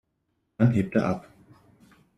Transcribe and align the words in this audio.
Dann 0.57 0.71
hebt 0.71 0.95
er 0.95 1.05
ab. 1.05 1.31